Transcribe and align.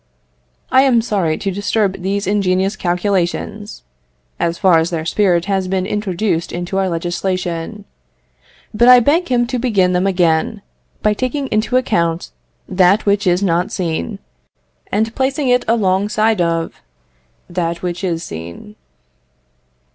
I 0.71 0.81
am 0.81 0.99
sorry 1.03 1.37
to 1.37 1.51
disturb 1.51 2.01
these 2.01 2.25
ingenious 2.25 2.75
calculations, 2.75 3.83
as 4.39 4.57
far 4.57 4.79
as 4.79 4.89
their 4.89 5.05
spirit 5.05 5.45
has 5.45 5.67
been 5.67 5.85
introduced 5.85 6.51
into 6.51 6.79
our 6.79 6.89
legislation; 6.89 7.85
but 8.73 8.87
I 8.87 8.99
beg 8.99 9.27
him 9.27 9.45
to 9.45 9.59
begin 9.59 9.93
them 9.93 10.07
again, 10.07 10.63
by 11.03 11.13
taking 11.13 11.45
into 11.49 11.69
the 11.75 11.77
account 11.77 12.31
that 12.67 13.05
which 13.05 13.27
is 13.27 13.43
not 13.43 13.71
seen, 13.71 14.17
and 14.91 15.13
placing 15.13 15.49
it 15.49 15.63
alongside 15.67 16.41
of 16.41 16.81
that 17.47 17.83
which 17.83 18.03
is 18.03 18.23
seen. 18.23 18.75